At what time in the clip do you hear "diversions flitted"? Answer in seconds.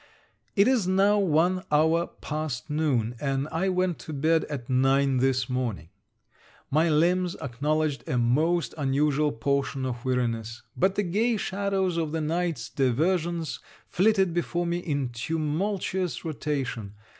12.67-14.33